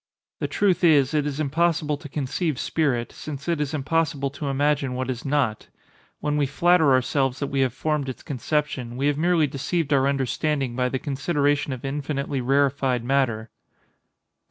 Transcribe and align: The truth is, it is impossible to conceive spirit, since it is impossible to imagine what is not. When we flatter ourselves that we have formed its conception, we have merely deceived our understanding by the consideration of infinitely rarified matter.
The 0.39 0.47
truth 0.47 0.83
is, 0.83 1.13
it 1.13 1.27
is 1.27 1.39
impossible 1.39 1.95
to 1.97 2.09
conceive 2.09 2.57
spirit, 2.57 3.11
since 3.11 3.47
it 3.47 3.61
is 3.61 3.71
impossible 3.71 4.31
to 4.31 4.47
imagine 4.47 4.95
what 4.95 5.11
is 5.11 5.23
not. 5.23 5.67
When 6.21 6.37
we 6.37 6.47
flatter 6.47 6.91
ourselves 6.91 7.37
that 7.37 7.51
we 7.53 7.59
have 7.61 7.71
formed 7.71 8.09
its 8.09 8.23
conception, 8.23 8.97
we 8.97 9.05
have 9.05 9.17
merely 9.19 9.45
deceived 9.45 9.93
our 9.93 10.07
understanding 10.07 10.75
by 10.75 10.89
the 10.89 10.97
consideration 10.97 11.71
of 11.71 11.85
infinitely 11.85 12.41
rarified 12.41 13.03
matter. 13.03 13.51